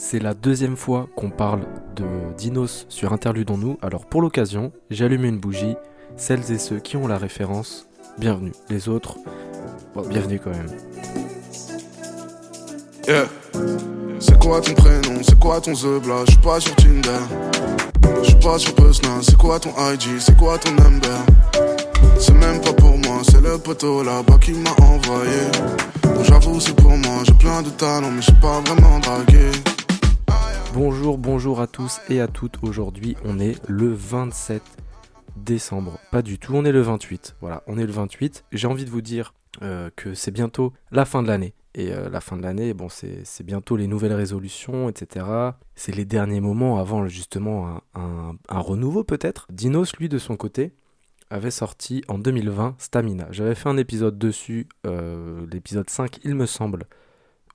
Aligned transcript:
C'est 0.00 0.20
la 0.20 0.32
deuxième 0.32 0.76
fois 0.76 1.08
qu'on 1.16 1.28
parle 1.28 1.62
de 1.96 2.04
Dinos 2.36 2.86
sur 2.88 3.12
Interludons-nous, 3.12 3.78
alors 3.82 4.06
pour 4.06 4.22
l'occasion, 4.22 4.70
j'ai 4.90 5.04
allumé 5.04 5.26
une 5.26 5.40
bougie. 5.40 5.74
Celles 6.16 6.52
et 6.52 6.58
ceux 6.58 6.78
qui 6.78 6.96
ont 6.96 7.08
la 7.08 7.18
référence, 7.18 7.88
bienvenue. 8.16 8.52
Les 8.70 8.88
autres, 8.88 9.16
bon, 9.94 10.02
bienvenue 10.02 10.40
quand 10.42 10.50
même. 10.50 10.70
Yeah. 13.08 13.26
C'est 14.20 14.38
quoi 14.38 14.60
ton 14.60 14.74
prénom, 14.74 15.20
c'est 15.22 15.38
quoi 15.38 15.60
ton 15.60 15.74
zebla, 15.74 16.24
je 16.26 16.30
suis 16.30 16.40
pas 16.42 16.60
sur 16.60 16.76
Tinder. 16.76 17.10
Je 18.22 18.28
suis 18.28 18.38
pas 18.38 18.58
sur 18.58 18.74
Puzzle, 18.76 19.04
c'est 19.22 19.36
quoi 19.36 19.58
ton 19.58 19.70
IG, 19.70 20.20
c'est 20.20 20.36
quoi 20.36 20.58
ton 20.58 20.70
number? 20.72 21.18
C'est 22.20 22.34
même 22.34 22.60
pas 22.60 22.72
pour 22.72 22.96
moi, 22.98 23.20
c'est 23.24 23.40
le 23.40 23.58
poteau 23.58 24.04
là-bas 24.04 24.38
qui 24.40 24.52
m'a 24.52 24.70
envoyé. 24.80 25.40
Bon 26.04 26.22
j'avoue 26.22 26.60
c'est 26.60 26.76
pour 26.76 26.96
moi, 26.96 27.24
j'ai 27.24 27.34
plein 27.34 27.62
de 27.62 27.70
talents 27.70 28.12
mais 28.12 28.22
je 28.22 28.26
suis 28.26 28.40
pas 28.40 28.60
vraiment 28.60 29.00
dragué 29.00 29.50
Bonjour, 30.74 31.16
bonjour 31.16 31.62
à 31.62 31.66
tous 31.66 32.00
et 32.10 32.20
à 32.20 32.28
toutes. 32.28 32.62
Aujourd'hui, 32.62 33.16
on 33.24 33.38
est 33.38 33.56
le 33.68 33.88
27 33.88 34.62
décembre. 35.36 35.98
Pas 36.12 36.20
du 36.20 36.38
tout, 36.38 36.54
on 36.54 36.64
est 36.64 36.72
le 36.72 36.82
28. 36.82 37.36
Voilà, 37.40 37.62
on 37.66 37.78
est 37.78 37.86
le 37.86 37.92
28. 37.92 38.44
J'ai 38.52 38.66
envie 38.66 38.84
de 38.84 38.90
vous 38.90 39.00
dire 39.00 39.32
euh, 39.62 39.88
que 39.96 40.12
c'est 40.12 40.30
bientôt 40.30 40.74
la 40.90 41.06
fin 41.06 41.22
de 41.22 41.28
l'année. 41.28 41.54
Et 41.74 41.92
euh, 41.92 42.10
la 42.10 42.20
fin 42.20 42.36
de 42.36 42.42
l'année, 42.42 42.74
bon, 42.74 42.88
c'est 42.90 43.42
bientôt 43.44 43.76
les 43.76 43.86
nouvelles 43.86 44.12
résolutions, 44.12 44.90
etc. 44.90 45.24
C'est 45.74 45.94
les 45.94 46.04
derniers 46.04 46.40
moments 46.40 46.78
avant 46.78 47.06
justement 47.06 47.80
un, 47.94 48.36
renouveau 48.50 49.04
peut-être. 49.04 49.46
Dinos, 49.50 49.96
lui, 49.96 50.10
de 50.10 50.18
son 50.18 50.36
côté, 50.36 50.74
avait 51.30 51.50
sorti 51.50 52.02
en 52.08 52.18
2020 52.18 52.76
Stamina. 52.78 53.26
J'avais 53.30 53.54
fait 53.54 53.70
un 53.70 53.78
épisode 53.78 54.18
dessus, 54.18 54.68
euh, 54.86 55.46
l'épisode 55.50 55.88
5, 55.88 56.20
il 56.24 56.34
me 56.34 56.46
semble, 56.46 56.84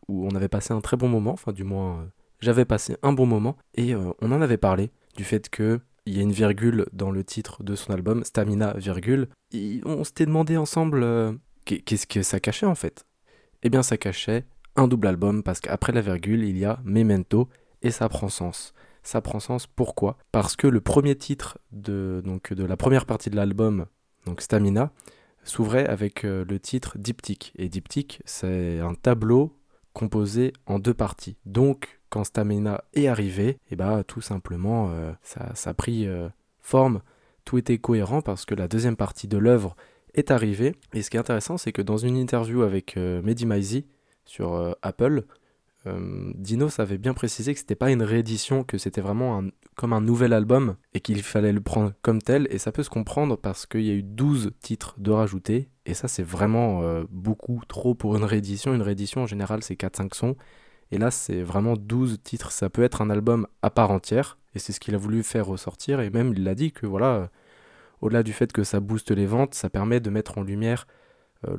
où 0.07 0.25
on 0.25 0.35
avait 0.35 0.47
passé 0.47 0.73
un 0.73 0.81
très 0.81 0.97
bon 0.97 1.09
moment, 1.09 1.33
enfin 1.33 1.51
du 1.51 1.63
moins 1.63 2.07
j'avais 2.43 2.65
passé 2.65 2.97
un 3.01 3.13
bon 3.13 3.25
moment, 3.25 3.57
et 3.75 3.95
euh, 3.95 4.11
on 4.21 4.31
en 4.31 4.41
avait 4.41 4.57
parlé 4.57 4.91
du 5.15 5.23
fait 5.23 5.49
que 5.49 5.79
il 6.05 6.17
y 6.17 6.19
a 6.19 6.21
une 6.21 6.33
virgule 6.33 6.85
dans 6.91 7.11
le 7.11 7.23
titre 7.23 7.63
de 7.63 7.75
son 7.75 7.93
album, 7.93 8.25
Stamina, 8.25 8.73
virgule. 8.73 9.29
On 9.85 10.03
s'était 10.03 10.25
demandé 10.25 10.57
ensemble 10.57 11.01
euh, 11.01 11.31
qu'est-ce 11.63 12.07
que 12.07 12.23
ça 12.23 12.41
cachait 12.41 12.65
en 12.65 12.75
fait? 12.75 13.05
Eh 13.63 13.69
bien 13.69 13.83
ça 13.83 13.95
cachait 13.95 14.45
un 14.75 14.89
double 14.89 15.07
album 15.07 15.43
parce 15.43 15.61
qu'après 15.61 15.93
la 15.93 16.01
virgule, 16.01 16.43
il 16.43 16.57
y 16.57 16.65
a 16.65 16.81
Memento 16.83 17.47
et 17.81 17.91
ça 17.91 18.09
prend 18.09 18.27
sens. 18.27 18.73
Ça 19.01 19.21
prend 19.21 19.39
sens 19.39 19.65
pourquoi? 19.65 20.17
Parce 20.33 20.57
que 20.57 20.67
le 20.67 20.81
premier 20.81 21.15
titre 21.15 21.57
de, 21.71 22.21
donc, 22.25 22.53
de 22.53 22.65
la 22.65 22.75
première 22.75 23.05
partie 23.05 23.29
de 23.29 23.37
l'album, 23.37 23.85
donc 24.25 24.41
Stamina, 24.41 24.91
s'ouvrait 25.43 25.87
avec 25.87 26.25
euh, 26.25 26.43
le 26.47 26.59
titre 26.59 26.97
Diptyque. 26.97 27.53
Et 27.57 27.69
Diptyque, 27.69 28.21
c'est 28.25 28.79
un 28.79 28.95
tableau 28.95 29.57
composé 29.93 30.53
en 30.65 30.79
deux 30.79 30.93
parties. 30.93 31.37
Donc 31.45 32.01
quand 32.13 32.23
Stamina 32.23 32.83
est 32.93 33.07
arrivé, 33.07 33.57
et 33.71 33.75
bah 33.75 34.03
tout 34.05 34.21
simplement 34.21 34.91
euh, 34.91 35.11
ça, 35.23 35.51
a 35.65 35.73
pris 35.73 36.05
euh, 36.05 36.29
forme, 36.61 37.01
tout 37.43 37.57
était 37.57 37.79
cohérent 37.79 38.21
parce 38.21 38.45
que 38.45 38.53
la 38.53 38.67
deuxième 38.67 38.95
partie 38.95 39.27
de 39.27 39.39
l'œuvre 39.39 39.75
est 40.13 40.29
arrivée. 40.29 40.75
Et 40.93 41.01
ce 41.01 41.09
qui 41.09 41.17
est 41.17 41.19
intéressant, 41.19 41.57
c'est 41.57 41.71
que 41.71 41.81
dans 41.81 41.97
une 41.97 42.15
interview 42.15 42.61
avec 42.61 42.97
euh, 42.97 43.19
Mehdi 43.23 43.47
Maizi 43.47 43.87
sur 44.25 44.53
euh, 44.53 44.73
Apple, 44.83 45.23
Dinos 45.85 46.79
avait 46.79 46.97
bien 46.97 47.13
précisé 47.13 47.53
que 47.53 47.59
c'était 47.59 47.75
pas 47.75 47.91
une 47.91 48.03
réédition, 48.03 48.63
que 48.63 48.77
c'était 48.77 49.01
vraiment 49.01 49.39
un, 49.39 49.49
comme 49.75 49.91
un 49.91 49.99
nouvel 49.99 50.31
album 50.31 50.77
et 50.93 51.01
qu'il 51.01 51.21
fallait 51.21 51.51
le 51.51 51.59
prendre 51.59 51.91
comme 52.01 52.21
tel. 52.21 52.47
Et 52.51 52.57
ça 52.57 52.71
peut 52.71 52.83
se 52.83 52.89
comprendre 52.89 53.35
parce 53.35 53.65
qu'il 53.65 53.81
y 53.81 53.89
a 53.89 53.93
eu 53.93 54.01
12 54.01 54.51
titres 54.61 54.95
de 54.97 55.11
rajouter. 55.11 55.67
Et 55.85 55.93
ça, 55.93 56.07
c'est 56.07 56.23
vraiment 56.23 57.03
beaucoup 57.09 57.59
trop 57.67 57.95
pour 57.95 58.15
une 58.15 58.23
réédition. 58.23 58.73
Une 58.73 58.81
réédition, 58.81 59.23
en 59.23 59.27
général, 59.27 59.61
c'est 59.61 59.73
4-5 59.75 60.15
sons. 60.15 60.37
Et 60.93 60.99
là, 60.99 61.09
c'est 61.09 61.41
vraiment 61.41 61.73
12 61.75 62.19
titres. 62.23 62.51
Ça 62.51 62.69
peut 62.69 62.83
être 62.83 63.01
un 63.01 63.09
album 63.09 63.47
à 63.63 63.71
part 63.71 63.89
entière. 63.89 64.37
Et 64.53 64.59
c'est 64.59 64.71
ce 64.73 64.79
qu'il 64.79 64.93
a 64.93 64.99
voulu 64.99 65.23
faire 65.23 65.47
ressortir. 65.47 65.99
Et 66.01 66.11
même, 66.11 66.35
il 66.37 66.47
a 66.47 66.53
dit 66.53 66.71
que 66.71 66.85
voilà, 66.85 67.15
euh, 67.15 67.27
au-delà 68.01 68.21
du 68.21 68.31
fait 68.31 68.53
que 68.53 68.63
ça 68.63 68.79
booste 68.79 69.09
les 69.09 69.25
ventes, 69.25 69.55
ça 69.55 69.71
permet 69.71 69.99
de 69.99 70.11
mettre 70.11 70.37
en 70.37 70.43
lumière 70.43 70.85
euh, 71.49 71.57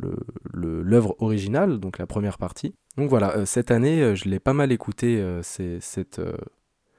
l'œuvre 0.53 1.17
originale, 1.19 1.81
donc 1.81 1.99
la 1.99 2.07
première 2.07 2.39
partie. 2.39 2.77
Donc 2.97 3.11
voilà, 3.11 3.37
euh, 3.37 3.45
cette 3.45 3.73
année, 3.73 4.15
je 4.15 4.29
l'ai 4.29 4.39
pas 4.39 4.53
mal 4.55 4.71
écouté, 4.71 5.21
c'est- 5.43 5.81
cette. 5.81 6.21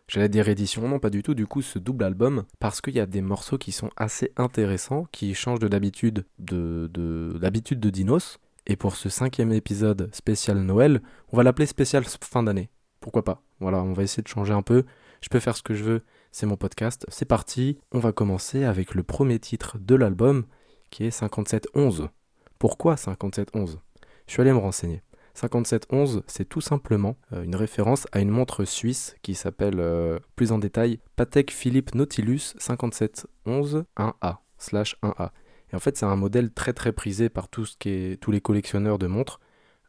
J'allais 0.10 0.30
dire 0.30 0.44
réédition, 0.46 0.88
non 0.88 1.00
pas 1.00 1.10
du 1.10 1.24
tout, 1.24 1.34
du 1.34 1.48
coup 1.48 1.62
ce 1.62 1.80
double 1.80 2.04
album, 2.04 2.44
parce 2.60 2.82
qu'il 2.82 2.96
y 2.96 3.00
a 3.00 3.06
des 3.08 3.22
morceaux 3.22 3.58
qui 3.58 3.72
sont 3.72 3.90
assez 3.96 4.34
intéressants, 4.36 5.08
qui 5.12 5.34
changent 5.34 5.60
de, 5.60 5.68
l'habitude 5.68 6.26
de 6.38 7.90
Dinos. 7.90 8.40
Et 8.68 8.76
pour 8.76 8.96
ce 8.96 9.10
cinquième 9.10 9.52
épisode 9.52 10.10
spécial 10.14 10.58
Noël, 10.58 11.02
on 11.32 11.38
va 11.38 11.44
l'appeler 11.44 11.68
spécial 11.68 12.04
fin 12.04 12.42
d'année. 12.42 12.70
Pourquoi 13.00 13.24
pas? 13.24 13.44
Voilà, 13.60 13.84
on 13.84 13.94
va 13.94 14.02
essayer 14.02 14.24
de 14.24 14.28
changer 14.28 14.54
un 14.54 14.64
peu. 14.64 14.84
Je 15.22 15.30
peux 15.30 15.40
faire 15.40 15.56
ce 15.56 15.62
que 15.62 15.76
je 15.76 15.84
veux, 15.84 16.04
c'est 16.32 16.48
mon 16.48 16.58
podcast. 16.58 17.06
C'est 17.10 17.26
parti, 17.26 17.78
on 17.92 18.00
va 18.00 18.12
commencer 18.12 18.64
avec 18.64 18.96
le 18.96 19.04
premier 19.04 19.38
titre 19.40 19.78
de 19.80 19.94
l'album, 19.94 20.46
qui 20.90 21.06
est 21.06 21.12
5711. 21.12 22.10
Pourquoi 22.58 22.98
5711 22.98 23.80
Je 24.26 24.34
suis 24.34 24.42
allé 24.42 24.52
me 24.52 24.58
renseigner. 24.58 25.04
5711, 25.36 26.24
c'est 26.26 26.48
tout 26.48 26.62
simplement 26.62 27.18
euh, 27.34 27.44
une 27.44 27.56
référence 27.56 28.08
à 28.14 28.20
une 28.20 28.30
montre 28.30 28.64
suisse 28.66 29.16
qui 29.22 29.36
s'appelle 29.36 29.80
euh, 29.80 30.18
plus 30.36 30.52
en 30.52 30.58
détail 30.58 31.00
Patek 31.18 31.52
Philippe 31.52 31.94
Nautilus 31.94 32.54
5711 32.58 33.84
1A 33.98 34.38
slash 34.58 34.96
1A. 35.04 35.32
Et 35.76 35.78
en 35.78 35.82
fait, 35.82 35.98
c'est 35.98 36.06
un 36.06 36.16
modèle 36.16 36.54
très 36.54 36.72
très 36.72 36.94
prisé 36.94 37.28
par 37.28 37.50
tout 37.50 37.66
ce 37.66 38.16
tous 38.16 38.32
les 38.32 38.40
collectionneurs 38.40 38.98
de 38.98 39.08
montres. 39.08 39.42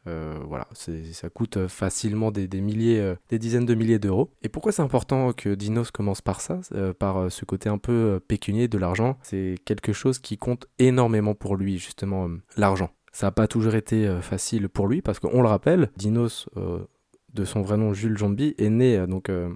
Euh, 0.05 0.37
voilà, 0.45 0.67
ça 0.73 1.29
coûte 1.29 1.67
facilement 1.67 2.29
des, 2.29 2.47
milliers, 2.59 2.99
euh, 2.99 3.15
des 3.29 3.39
dizaines 3.39 3.65
de 3.65 3.73
milliers 3.73 3.99
d'euros. 3.99 4.29
Et 4.41 4.49
pourquoi 4.49 4.73
c'est 4.73 4.81
important 4.81 5.31
que 5.31 5.55
Dinos 5.55 5.91
commence 5.91 6.21
par 6.21 6.41
ça, 6.41 6.59
euh, 6.73 6.93
par 6.93 7.17
euh, 7.17 7.29
ce 7.29 7.45
côté 7.45 7.69
un 7.69 7.77
peu 7.77 7.91
euh, 7.91 8.19
pécunier 8.19 8.67
de 8.67 8.77
l'argent? 8.77 9.17
C'est 9.21 9.55
quelque 9.63 9.93
chose 9.93 10.19
qui 10.19 10.37
compte 10.37 10.67
énormément 10.77 11.35
pour 11.35 11.55
lui, 11.55 11.77
justement, 11.77 12.27
euh, 12.27 12.41
l'argent. 12.57 12.89
Ça 13.13 13.27
n'a 13.27 13.31
pas 13.31 13.47
toujours 13.47 13.75
été 13.75 14.07
euh, 14.07 14.21
facile 14.21 14.67
pour 14.69 14.87
lui 14.87 15.01
parce 15.01 15.19
qu'on 15.19 15.41
le 15.41 15.47
rappelle, 15.47 15.89
Dinos, 15.95 16.49
euh, 16.57 16.79
de 17.33 17.45
son 17.45 17.61
vrai 17.61 17.77
nom 17.77 17.93
Jules 17.93 18.17
Jambi, 18.17 18.55
est 18.57 18.69
né 18.69 18.97
euh, 18.97 19.07
donc 19.07 19.29
euh, 19.29 19.49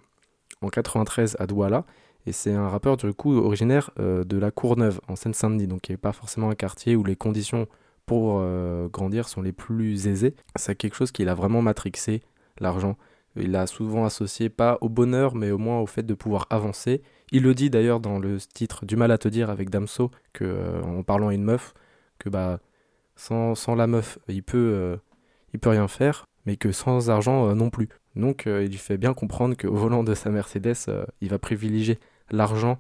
en 0.62 0.70
93 0.70 1.36
à 1.40 1.47
Douala 1.47 1.86
et 2.26 2.32
c'est 2.32 2.54
un 2.54 2.68
rappeur 2.68 2.98
du 2.98 3.14
coup 3.14 3.36
originaire 3.38 3.92
euh, 4.00 4.24
de 4.24 4.38
la 4.38 4.52
Courneuve 4.52 5.02
en 5.08 5.16
Seine-Saint-Denis, 5.16 5.68
donc 5.68 5.82
qui 5.82 5.92
n'est 5.92 5.98
pas 5.98 6.12
forcément 6.12 6.50
un 6.50 6.56
quartier 6.56 6.96
où 6.96 7.04
les 7.04 7.16
conditions 7.16 7.68
pour 8.06 8.40
euh, 8.40 8.88
grandir 8.90 9.28
sont 9.28 9.42
les 9.42 9.52
plus 9.52 10.08
aisées. 10.08 10.36
C'est 10.56 10.76
quelque 10.76 10.96
chose 10.96 11.12
qu'il 11.12 11.30
a 11.30 11.34
vraiment 11.34 11.62
matrixé, 11.62 12.22
l'argent. 12.59 12.98
Il 13.36 13.52
l'a 13.52 13.66
souvent 13.66 14.06
associé 14.06 14.50
pas 14.50 14.78
au 14.82 14.90
bonheur, 14.90 15.36
mais 15.36 15.52
au 15.52 15.58
moins 15.58 15.80
au 15.80 15.86
fait 15.86 16.04
de 16.04 16.14
pouvoir 16.14 16.48
avancer. 16.50 17.02
Il 17.32 17.44
le 17.44 17.56
dit 17.56 17.70
d'ailleurs 17.70 18.02
dans 18.02 18.20
le 18.20 18.38
titre 18.40 18.86
Du 18.86 18.98
mal 18.98 19.12
à 19.12 19.18
te 19.18 19.28
dire 19.28 19.50
avec 19.50 19.70
Damso, 19.70 20.12
que, 20.34 20.44
euh, 20.44 20.82
en 20.84 21.03
parlant 21.03 21.30
à 21.30 21.34
une 21.34 21.44
meuf, 21.44 21.74
que 22.20 22.30
bah 22.30 22.59
sans, 23.16 23.56
sans 23.56 23.76
la 23.76 23.88
meuf, 23.88 24.20
il 24.28 24.44
peut, 24.44 24.98
il 25.53 25.59
peut 25.59 25.70
rien 25.70 25.88
faire, 25.88 26.26
mais 26.46 26.56
que 26.56 26.72
sans 26.72 27.09
argent 27.09 27.56
non 27.56 27.70
plus. 27.70 27.90
Donc 28.16 28.44
il 28.46 28.68
lui 28.68 28.78
fait 28.78 28.98
bien 28.98 29.14
comprendre 29.14 29.56
qu'au 29.56 29.74
volant 29.74 30.03
de 30.03 30.16
sa 30.16 30.30
Mercedes, 30.32 30.76
il 31.22 31.30
va 31.30 31.40
privilégier 31.40 32.00
l'argent 32.31 32.80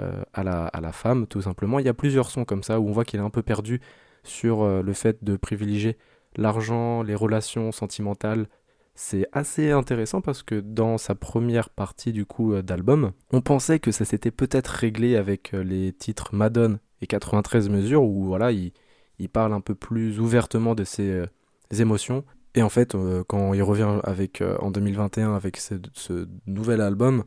euh, 0.00 0.22
à, 0.32 0.42
la, 0.42 0.68
à 0.68 0.80
la 0.80 0.90
femme, 0.90 1.26
tout 1.26 1.42
simplement. 1.42 1.78
Il 1.78 1.84
y 1.84 1.88
a 1.90 1.92
plusieurs 1.92 2.30
sons 2.30 2.46
comme 2.46 2.62
ça 2.62 2.80
où 2.80 2.88
on 2.88 2.92
voit 2.92 3.04
qu'il 3.04 3.20
est 3.20 3.22
un 3.22 3.28
peu 3.28 3.42
perdu 3.42 3.82
sur 4.24 4.62
euh, 4.62 4.80
le 4.80 4.94
fait 4.94 5.22
de 5.22 5.36
privilégier 5.36 5.98
l'argent, 6.34 7.02
les 7.02 7.14
relations 7.14 7.72
sentimentales. 7.72 8.46
C'est 8.94 9.26
assez 9.32 9.70
intéressant 9.70 10.22
parce 10.22 10.42
que 10.42 10.54
dans 10.60 10.96
sa 10.96 11.14
première 11.14 11.68
partie 11.68 12.12
du 12.12 12.24
coup 12.24 12.54
euh, 12.54 12.62
d'album, 12.62 13.12
on 13.32 13.42
pensait 13.42 13.80
que 13.80 13.92
ça 13.92 14.06
s'était 14.06 14.30
peut-être 14.30 14.68
réglé 14.68 15.14
avec 15.14 15.52
les 15.52 15.92
titres 15.92 16.34
Madone 16.34 16.78
et 17.02 17.06
93 17.06 17.68
mesures 17.68 18.02
où 18.02 18.24
voilà, 18.24 18.50
il, 18.50 18.72
il 19.18 19.28
parle 19.28 19.52
un 19.52 19.60
peu 19.60 19.74
plus 19.74 20.20
ouvertement 20.20 20.74
de 20.74 20.84
ses 20.84 21.24
émotions. 21.70 22.24
Et 22.54 22.62
en 22.62 22.70
fait, 22.70 22.96
quand 23.28 23.52
il 23.52 23.62
revient 23.62 24.00
avec, 24.04 24.42
en 24.60 24.70
2021 24.70 25.34
avec 25.34 25.56
ce 25.58 26.28
nouvel 26.46 26.80
album, 26.82 27.24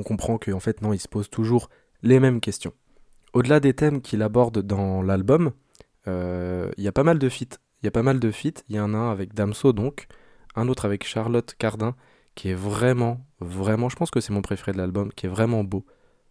on 0.00 0.02
comprend 0.02 0.38
qu'en 0.38 0.60
fait, 0.60 0.82
non, 0.82 0.92
il 0.92 0.98
se 0.98 1.08
pose 1.08 1.28
toujours 1.30 1.68
les 2.02 2.18
mêmes 2.20 2.40
questions. 2.40 2.72
Au-delà 3.32 3.60
des 3.60 3.74
thèmes 3.74 4.00
qu'il 4.00 4.22
aborde 4.22 4.58
dans 4.62 5.02
l'album, 5.02 5.52
euh, 6.08 6.70
il 6.76 6.84
y 6.84 6.88
a 6.88 6.92
pas 6.92 7.04
mal 7.04 7.18
de 7.18 7.28
feats. 7.28 7.58
Il 7.82 7.86
y 7.86 7.88
a 7.88 7.92
pas 7.92 8.02
mal 8.02 8.18
de 8.18 8.30
feats. 8.30 8.62
Il 8.68 8.76
y 8.76 8.80
en 8.80 8.92
a 8.94 8.96
un 8.96 9.12
avec 9.12 9.34
Damso, 9.34 9.72
donc, 9.72 10.06
un 10.56 10.66
autre 10.68 10.84
avec 10.84 11.06
Charlotte 11.06 11.54
Cardin, 11.58 11.94
qui 12.34 12.48
est 12.48 12.54
vraiment, 12.54 13.24
vraiment, 13.40 13.88
je 13.88 13.96
pense 13.96 14.10
que 14.10 14.20
c'est 14.20 14.32
mon 14.32 14.42
préféré 14.42 14.72
de 14.72 14.78
l'album, 14.78 15.12
qui 15.12 15.26
est 15.26 15.28
vraiment 15.28 15.62
beau. 15.64 15.84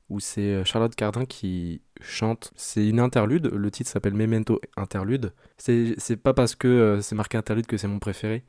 Où 0.10 0.20
c'est 0.20 0.42
euh, 0.56 0.64
Charlotte 0.66 0.96
Cardin 0.96 1.26
qui 1.26 1.82
chante. 2.02 2.52
C'est 2.56 2.88
une 2.88 3.00
interlude. 3.00 3.46
Le 3.54 3.70
titre 3.72 3.90
s'appelle 3.92 4.16
Memento 4.16 4.60
Interlude. 4.76 5.34
C'est 5.58 6.18
pas 6.18 6.34
parce 6.34 6.56
que 6.56 6.68
euh, 6.68 7.02
c'est 7.02 7.16
marqué 7.16 7.38
interlude 7.38 7.68
que 7.68 7.78
c'est 7.78 7.88
mon 7.88 8.00
préféré, 8.00 8.44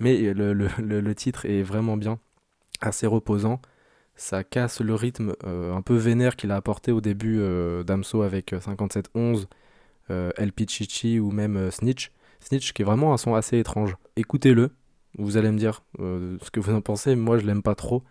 mais 0.00 0.32
le- 0.32 0.54
le 0.78 1.14
titre 1.14 1.44
est 1.46 1.62
vraiment 1.62 1.96
bien, 1.98 2.18
assez 2.80 3.06
reposant. 3.06 3.60
Ça 4.16 4.44
casse 4.44 4.80
le 4.80 4.94
rythme 4.94 5.34
euh, 5.44 5.74
un 5.74 5.82
peu 5.82 5.96
vénère 5.96 6.36
qu'il 6.36 6.52
a 6.52 6.56
apporté 6.56 6.92
au 6.92 7.00
début 7.00 7.38
euh, 7.40 7.82
d'Amso 7.82 8.22
avec 8.22 8.52
euh, 8.52 8.60
5711, 8.60 9.48
euh, 10.10 10.30
El 10.36 10.52
Pichichi 10.52 11.18
ou 11.18 11.30
même 11.32 11.70
Snitch. 11.70 12.12
Snitch 12.40 12.72
qui 12.72 12.82
est 12.82 12.84
vraiment 12.84 13.12
un 13.12 13.16
son 13.16 13.34
assez 13.34 13.58
étrange. 13.58 13.96
Écoutez-le, 14.16 14.70
Vous 15.18 15.36
allez 15.36 15.50
me 15.50 15.58
dire 15.58 15.82
ce 15.98 16.50
que 16.50 16.60
vous 16.60 16.72
en 16.72 16.80
pensez, 16.80 17.16
moi 17.16 17.38
je 17.38 17.46
l'aime 17.46 17.62
pas 17.62 17.74
trop. 17.74 18.04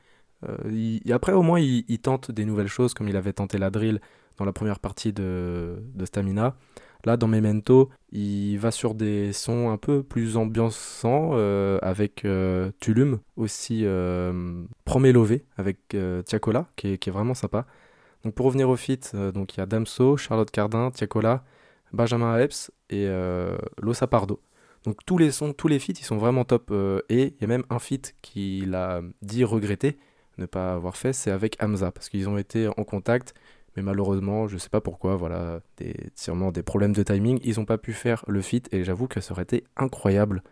après, 1.11 1.33
au 1.33 1.44
moins, 1.44 1.59
il, 1.59 2.00
tente 2.00 2.31
des 2.31 2.45
nouvelles 2.45 2.67
choses, 2.67 2.94
comme 2.94 3.07
il 3.07 3.15
avait 3.15 3.33
tenté 3.33 3.57
la 3.57 3.69
drill 3.69 4.01
dans 4.38 4.45
la 4.45 4.53
première 4.53 4.79
partie 4.79 5.13
de 5.13 5.77
Stamina. 6.03 6.55
Là, 7.05 7.17
dans 7.17 7.27
Memento, 7.27 7.89
il 8.11 8.57
va 8.57 8.71
sur 8.71 8.95
des 8.95 9.33
sons 9.33 9.69
un 9.69 9.77
peu 9.77 10.03
plus 10.03 10.38
ambiançants 10.38 11.31
euh, 11.33 11.77
avec 11.81 12.23
euh, 12.23 12.71
Tulum, 12.79 13.19
aussi 13.35 13.81
euh, 13.83 14.63
avec 15.57 15.77
euh, 15.94 16.21
Tiakola, 16.21 16.67
qui 16.77 16.94
est, 16.94 17.09
vraiment 17.09 17.33
sympa. 17.33 17.65
Donc 18.23 18.35
pour 18.35 18.45
revenir 18.45 18.69
au 18.69 18.77
feat, 18.77 19.13
donc 19.33 19.55
il 19.55 19.59
y 19.59 19.63
a 19.63 19.65
Damso, 19.65 20.15
Charlotte 20.15 20.50
Cardin, 20.50 20.91
Tiakola, 20.91 21.44
Benjamin 21.91 22.38
Epps 22.39 22.71
et 22.89 23.05
Losa 23.81 24.07
Pardo. 24.07 24.39
Donc 24.85 24.97
tous 25.05 25.17
les 25.17 25.31
sons, 25.31 25.51
tous 25.51 25.67
les 25.67 25.77
feats, 25.77 26.00
ils 26.00 26.05
sont 26.05 26.17
vraiment 26.17 26.45
top. 26.45 26.71
et 27.09 27.33
il 27.35 27.41
y 27.41 27.44
a 27.44 27.47
même 27.47 27.65
un 27.69 27.79
feat 27.79 28.15
qu'il 28.21 28.75
a 28.75 29.01
dit 29.21 29.44
regretter 29.44 29.97
ne 30.38 30.45
pas 30.45 30.73
avoir 30.73 30.97
fait, 30.97 31.13
c'est 31.13 31.31
avec 31.31 31.61
Hamza, 31.61 31.91
parce 31.91 32.09
qu'ils 32.09 32.29
ont 32.29 32.38
été 32.38 32.67
en 32.67 32.83
contact 32.83 33.33
mais 33.75 33.84
malheureusement, 33.84 34.48
je 34.48 34.58
sais 34.58 34.70
pas 34.70 34.81
pourquoi, 34.81 35.16
voilà, 35.16 35.62
des, 35.78 35.96
sûrement 36.16 36.52
des 36.52 36.64
problèmes 36.64 36.94
de 36.94 37.04
timing, 37.04 37.40
ils 37.44 37.58
n'ont 37.58 37.66
pas 37.66 37.78
pu 37.78 37.94
faire 37.94 38.24
le 38.28 38.42
fit 38.42 38.64
et 38.72 38.84
j'avoue 38.84 39.08
que 39.08 39.20
ça 39.20 39.34
aurait 39.34 39.44
été 39.44 39.64
incroyable 39.78 40.44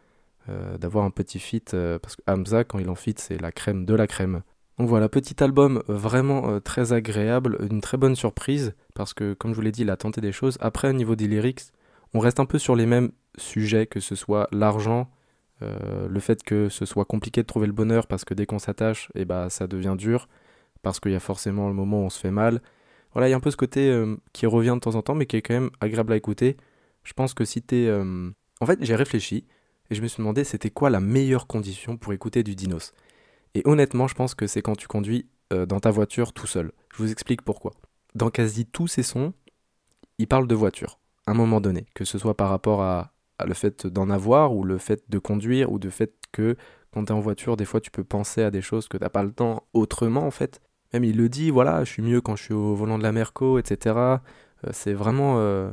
euh, 0.50 0.78
d'avoir 0.80 1.06
un 1.06 1.12
petit 1.12 1.38
fit 1.38 1.64
euh, 1.76 2.00
parce 2.00 2.16
que 2.16 2.24
Hamza, 2.26 2.64
quand 2.64 2.80
il 2.80 2.90
en 2.90 2.96
fit, 2.96 3.14
c'est 3.18 3.40
la 3.40 3.52
crème 3.52 3.86
de 3.86 3.94
la 3.94 4.08
crème. 4.08 4.42
Donc 4.80 4.88
voilà, 4.88 5.08
petit 5.08 5.44
album 5.44 5.84
vraiment 5.88 6.50
euh, 6.50 6.60
très 6.60 6.94
agréable, 6.94 7.58
une 7.70 7.82
très 7.82 7.98
bonne 7.98 8.16
surprise 8.16 8.74
parce 8.96 9.14
que, 9.14 9.34
comme 9.34 9.52
je 9.52 9.56
vous 9.58 9.62
l'ai 9.62 9.72
dit, 9.72 9.84
il 9.84 9.92
a 9.92 9.98
tenté 9.98 10.20
des 10.20 10.32
choses. 10.32 10.58
Après, 10.60 10.90
au 10.90 10.94
niveau 10.94 11.16
des 11.16 11.28
lyrics, 11.28 11.62
on 12.16 12.20
reste 12.20 12.40
un 12.40 12.46
peu 12.46 12.58
sur 12.58 12.76
les 12.76 12.88
mêmes 12.88 13.12
sujets, 13.38 13.86
que 13.86 14.00
ce 14.00 14.16
soit 14.16 14.48
l'argent, 14.52 15.10
le 15.62 16.20
fait 16.20 16.42
que 16.42 16.70
ce 16.70 16.88
soit 16.88 17.06
compliqué 17.06 17.44
de 17.44 17.46
trouver 17.46 17.68
le 17.68 17.72
bonheur 17.72 18.08
parce 18.08 18.26
que 18.26 18.34
dès 18.34 18.48
qu'on 18.48 18.58
s'attache, 18.58 19.10
eh 19.14 19.26
bah, 19.26 19.48
ça 19.52 19.68
devient 19.68 19.94
dur 19.96 20.28
parce 20.82 21.00
qu'il 21.00 21.12
y 21.12 21.16
a 21.16 21.20
forcément 21.20 21.68
le 21.68 21.76
moment 21.76 22.02
où 22.02 22.06
on 22.06 22.10
se 22.10 22.20
fait 22.20 22.32
mal 22.32 22.62
voilà, 23.14 23.28
il 23.28 23.32
y 23.32 23.34
a 23.34 23.38
un 23.38 23.42
peu 23.42 23.52
ce 23.52 23.58
côté 23.58 23.90
euh, 23.90 24.16
qui 24.34 24.46
revient 24.46 24.74
de 24.76 24.80
temps 24.80 24.96
en 24.96 25.02
temps, 25.02 25.16
mais 25.16 25.26
qui 25.26 25.36
est 25.36 25.42
quand 25.42 25.54
même 25.54 25.70
agréable 25.80 26.14
à 26.14 26.16
écouter. 26.16 26.58
Je 27.04 27.14
pense 27.14 27.34
que 27.34 27.46
si 27.46 27.62
t'es. 27.62 27.88
Euh, 27.88 28.30
en 28.60 28.66
fait, 28.66 28.80
j'ai 28.82 28.96
réfléchi 28.96 29.46
et 29.90 29.96
je 29.96 30.02
me 30.02 30.08
suis 30.08 30.20
demandé 30.20 30.44
c'était 30.44 30.70
quoi 30.70 30.90
la 30.90 31.00
meilleure 31.00 31.48
condition 31.48 31.98
pour 31.98 32.14
écouter 32.14 32.44
du 32.44 32.56
Dinos. 32.56 32.94
Et 33.54 33.62
honnêtement, 33.66 34.08
je 34.08 34.16
pense 34.16 34.36
que 34.36 34.48
c'est 34.48 34.62
quand 34.62 34.76
tu 34.76 34.88
conduis 34.88 35.28
euh, 35.52 35.66
dans 35.66 35.80
ta 35.80 35.92
voiture 35.92 36.32
tout 36.32 36.48
seul. 36.48 36.72
Je 36.94 36.98
vous 37.04 37.12
explique 37.12 37.42
pourquoi. 37.42 37.72
Dans 38.16 38.30
quasi 38.30 38.66
tous 38.66 38.88
ces 38.88 39.04
sons, 39.04 39.34
il 40.18 40.28
parle 40.28 40.48
de 40.48 40.56
voiture, 40.56 41.00
à 41.26 41.32
un 41.32 41.34
moment 41.34 41.60
donné, 41.60 41.86
que 41.94 42.06
ce 42.06 42.18
soit 42.18 42.38
par 42.38 42.50
rapport 42.50 42.82
à, 42.82 43.12
à 43.40 43.46
le 43.46 43.54
fait 43.54 43.88
d'en 43.88 44.10
avoir, 44.10 44.56
ou 44.56 44.64
le 44.64 44.78
fait 44.78 45.04
de 45.10 45.20
conduire, 45.20 45.72
ou 45.72 45.80
le 45.80 45.90
fait 45.90 46.14
que 46.32 46.56
quand 46.92 47.06
tu 47.06 47.12
es 47.12 47.16
en 47.16 47.20
voiture, 47.20 47.58
des 47.58 47.66
fois 47.66 47.82
tu 47.82 47.92
peux 47.92 48.04
penser 48.04 48.44
à 48.44 48.52
des 48.52 48.62
choses 48.62 48.88
que 48.88 48.98
t'as 48.98 49.10
pas 49.10 49.24
le 49.24 49.32
temps 49.32 49.64
autrement 49.74 50.26
en 50.26 50.32
fait. 50.32 50.62
Même 50.94 51.04
il 51.04 51.18
le 51.18 51.30
dit, 51.30 51.50
voilà, 51.50 51.84
je 51.84 51.92
suis 51.92 52.02
mieux 52.02 52.22
quand 52.22 52.36
je 52.36 52.44
suis 52.44 52.54
au 52.54 52.76
volant 52.76 52.98
de 52.98 53.04
la 53.04 53.12
Merco, 53.12 53.60
etc. 53.60 53.96
Euh, 53.96 54.20
c'est 54.72 54.94
vraiment 54.94 55.40
euh, 55.40 55.72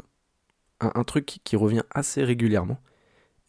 un, 0.80 1.04
truc 1.04 1.26
qui 1.44 1.56
revient 1.56 1.82
assez 1.90 2.22
régulièrement. 2.24 2.78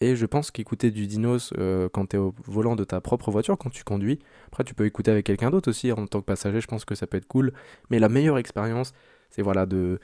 Et 0.01 0.15
je 0.15 0.25
pense 0.25 0.49
qu'écouter 0.51 0.91
du 0.91 1.07
Dinos 1.07 1.53
euh, 1.57 1.89
quand 1.89 2.07
tu 2.09 2.15
es 2.15 2.19
au 2.19 2.33
volant 2.45 2.75
de 2.75 2.83
ta 2.85 3.01
propre 3.01 3.31
voiture, 3.31 3.57
quand 3.57 3.69
tu 3.69 3.83
conduis, 3.83 4.19
après 4.47 4.63
tu 4.63 4.73
peux 4.73 4.85
écouter 4.85 5.11
avec 5.11 5.25
quelqu'un 5.25 5.49
d'autre 5.51 5.69
aussi 5.69 5.91
en 5.91 6.07
tant 6.07 6.21
que 6.21 6.25
passager, 6.25 6.61
je 6.61 6.67
pense 6.67 6.85
que 6.85 6.95
ça 6.95 7.05
peut 7.05 7.17
être 7.17 7.27
cool. 7.27 7.53
Mais 7.89 7.99
la 7.99 8.09
meilleure 8.09 8.37
expérience, 8.37 8.93
c'est 9.29 9.41
voilà 9.41 9.65
de, 9.65 9.99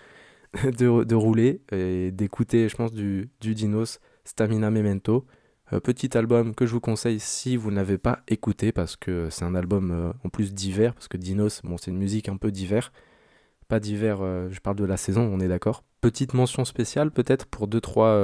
de, 0.64 1.16
rouler 1.16 1.62
et 1.72 2.12
d'écouter, 2.12 2.70
je 2.70 2.76
pense, 2.76 2.94
du, 2.94 3.30
du 3.42 3.56
Dinos 3.56 4.00
Stamina 4.26 4.70
Memento. 4.70 5.26
Euh, 5.74 5.80
petit 5.80 6.16
album 6.16 6.54
que 6.54 6.68
je 6.68 6.74
vous 6.74 6.80
conseille 6.80 7.20
si 7.20 7.58
vous 7.58 7.72
n'avez 7.72 7.98
pas 7.98 8.20
écouté 8.28 8.72
parce 8.72 8.96
que 8.96 9.30
c'est 9.32 9.46
un 9.46 9.56
album 9.56 9.92
euh, 9.92 10.14
en 10.24 10.30
plus 10.30 10.54
d'hiver 10.54 10.94
parce 10.94 11.08
que 11.08 11.18
Dinos 11.18 11.62
bon 11.64 11.78
c'est 11.78 11.90
une 11.90 11.98
musique 11.98 12.30
un 12.30 12.38
peu 12.38 12.52
d'hiver 12.52 12.92
pas 13.68 13.80
d'hiver 13.80 14.20
euh, 14.22 14.48
je 14.52 14.60
parle 14.60 14.76
de 14.76 14.86
la 14.86 14.98
saison 14.98 15.24
on 15.24 15.40
est 15.40 15.48
d'accord. 15.48 15.84
Petite 16.02 16.36
mention 16.36 16.66
spéciale 16.66 17.10
peut-être 17.10 17.48
pour 17.48 17.68
deux 17.68 17.82
trois 17.82 18.16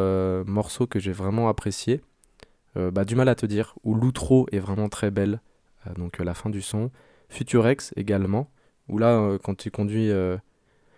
morceaux 0.46 0.86
que 0.86 1.00
j'ai 1.00 1.12
vraiment 1.12 1.50
appréciés. 1.50 2.02
Bah, 2.76 3.06
du 3.06 3.16
mal 3.16 3.28
à 3.28 3.34
te 3.34 3.48
dire 3.48 3.74
où 3.84 3.96
l'outro 3.96 4.46
est 4.52 4.60
vraiment 4.60 4.88
très 4.88 5.10
belle. 5.10 5.42
Donc 5.98 6.20
la 6.20 6.36
fin 6.36 6.52
du 6.52 6.62
son. 6.62 6.92
Futurex 7.28 7.92
également. 7.96 8.52
Où 8.88 9.00
là 9.00 9.40
quand 9.44 9.56
tu 9.56 9.72
conduis 9.72 10.12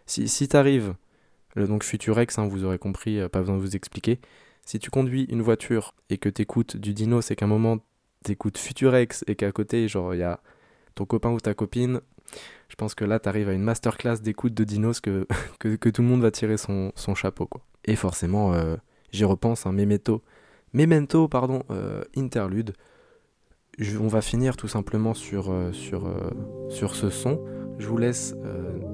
si, 0.06 0.28
si 0.28 0.50
t'arrives 0.50 0.94
donc 1.56 1.86
Futurex 1.86 2.38
hein, 2.38 2.50
vous 2.50 2.66
aurez 2.66 2.80
compris 2.80 3.26
pas 3.30 3.40
besoin 3.40 3.56
de 3.56 3.62
vous 3.62 3.78
expliquer 3.78 4.20
si 4.66 4.80
tu 4.80 4.90
conduis 4.90 5.26
une 5.30 5.42
voiture 5.42 5.94
et 6.10 6.18
que 6.18 6.30
t'écoutes 6.30 6.78
du 6.78 6.94
Dino, 6.94 7.22
c'est 7.22 7.36
qu'à 7.36 7.46
un 7.46 7.50
moment 7.50 7.80
t'écoutes 8.24 8.58
Futurex 8.58 9.24
et 9.28 9.36
qu'à 9.36 9.52
côté, 9.52 9.88
genre, 9.88 10.16
il 10.16 10.20
y 10.20 10.24
a 10.24 10.40
ton 10.96 11.06
copain 11.06 11.30
ou 11.30 11.40
ta 11.40 11.54
copine, 11.54 12.02
je 12.70 12.76
pense 12.76 12.96
que 12.96 13.06
là, 13.06 13.20
t'arrives 13.20 13.50
à 13.50 13.54
une 13.54 13.62
masterclass 13.62 14.18
d'écoute 14.18 14.54
de 14.54 14.64
dinos 14.64 15.00
que, 15.00 15.28
que, 15.60 15.90
tout 15.90 16.02
le 16.02 16.08
monde 16.08 16.22
va 16.22 16.32
tirer 16.32 16.58
son, 16.58 16.92
chapeau. 17.16 17.50
Et 17.86 17.96
forcément, 17.96 18.54
euh, 18.54 18.76
j'y 19.12 19.26
repense, 19.26 19.66
un 19.66 19.72
hein, 19.72 19.74
Memento, 19.74 20.24
Memento, 20.74 21.28
pardon, 21.28 21.64
euh, 21.70 22.04
interlude. 22.16 22.74
On 24.00 24.08
va 24.08 24.22
finir 24.22 24.56
tout 24.56 24.68
simplement 24.68 25.14
sur, 25.14 25.52
euh, 25.52 25.72
sur 26.70 26.96
ce 26.96 27.10
son. 27.10 27.40
Je 27.80 27.88
vous 27.88 27.98
laisse 27.98 28.36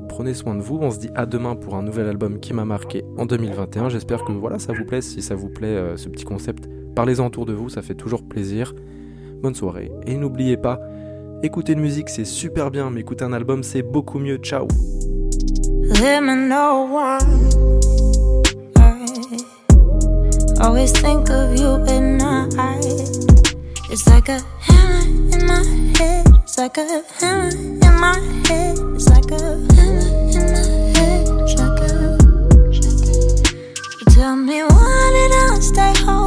prenez 0.09 0.33
soin 0.33 0.55
de 0.55 0.61
vous. 0.61 0.77
On 0.81 0.91
se 0.91 0.99
dit 0.99 1.09
à 1.15 1.25
demain 1.25 1.55
pour 1.55 1.75
un 1.75 1.81
nouvel 1.81 2.07
album 2.07 2.41
qui 2.41 2.51
m'a 2.51 2.65
marqué 2.65 3.05
en 3.17 3.25
2021. 3.25 3.87
J'espère 3.87 4.25
que 4.25 4.33
voilà, 4.33 4.59
ça 4.59 4.73
vous 4.73 4.83
plaît. 4.83 4.99
Si 4.99 5.21
ça 5.21 5.35
vous 5.35 5.47
plaît, 5.47 5.67
euh, 5.67 5.95
ce 5.95 6.09
petit 6.09 6.25
concept, 6.25 6.67
parlez-en 6.93 7.27
autour 7.27 7.45
de 7.45 7.53
vous, 7.53 7.69
ça 7.69 7.81
fait 7.81 7.95
toujours 7.95 8.27
plaisir. 8.27 8.75
Bonne 9.41 9.55
soirée. 9.55 9.89
Et 10.05 10.17
n'oubliez 10.17 10.57
pas, 10.57 10.81
écouter 11.41 11.73
de 11.73 11.79
musique 11.79 12.09
c'est 12.09 12.25
super 12.25 12.69
bien, 12.69 12.89
mais 12.89 12.99
écouter 12.99 13.23
un 13.23 13.31
album 13.31 13.63
c'est 13.63 13.81
beaucoup 13.81 14.19
mieux. 14.19 14.37
Ciao. 14.37 14.67
It's 23.91 24.05
like 24.07 24.29
a 24.29 24.39
hammer 24.59 25.01
in 25.35 25.47
my 25.47 25.63
head. 25.97 26.27
It's 26.43 26.59
like 26.59 26.77
a 26.77 27.03
hammer 27.19 27.49
in 27.49 27.79
my 27.99 28.19
head. 28.47 28.77
It's 28.93 29.09
like 29.09 29.31
a 29.31 29.41
hammer 29.73 30.09
in 30.29 30.45
my 30.53 30.61
head. 30.93 31.27
It's 31.41 31.55
like 31.59 31.79
a. 31.79 32.17
tell 34.11 34.35
me 34.35 34.61
why 34.61 35.01
did 35.15 35.31
I 35.33 35.59
stay 35.59 35.93
home 36.05 36.18